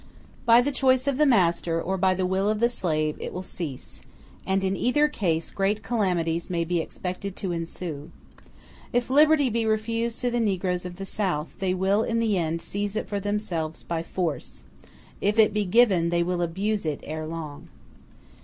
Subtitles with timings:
[0.47, 3.43] By the choice of the master, or by the will of the slave, it will
[3.43, 4.01] cease;
[4.47, 8.09] and in either case great calamities may be expected to ensue.
[8.91, 12.63] If liberty be refused to the negroes of the South, they will in the end
[12.63, 14.63] seize it for themselves by force;
[15.21, 17.67] if it be given, they will abuse it ere long.